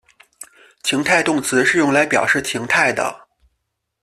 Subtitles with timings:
[0.81, 3.27] 情态动词是用来表示情态的。